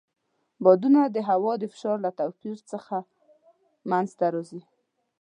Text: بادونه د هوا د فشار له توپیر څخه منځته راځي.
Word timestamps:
بادونه 0.63 1.01
د 1.05 1.17
هوا 1.29 1.53
د 1.59 1.63
فشار 1.73 1.97
له 2.05 2.11
توپیر 2.19 2.57
څخه 2.71 2.95
منځته 3.89 4.25
راځي. 4.33 4.61